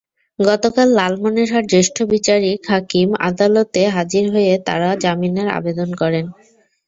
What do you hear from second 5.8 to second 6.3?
করেন।